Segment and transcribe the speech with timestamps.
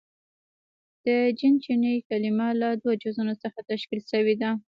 [1.03, 1.07] •د
[1.39, 4.51] جن چیني کلمه له دوو جزونو څخه تشکیل شوې ده.